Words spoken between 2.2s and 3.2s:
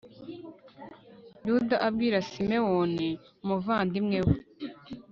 simewoni